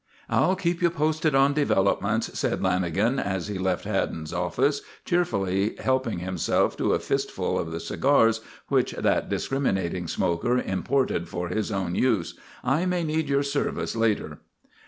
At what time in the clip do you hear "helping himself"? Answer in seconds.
5.77-6.75